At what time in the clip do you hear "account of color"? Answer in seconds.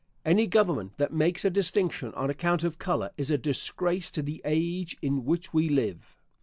2.31-3.11